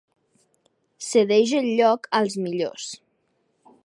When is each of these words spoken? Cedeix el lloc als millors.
Cedeix 1.07 1.53
el 1.59 1.69
lloc 1.81 2.09
als 2.23 2.39
millors. 2.47 2.89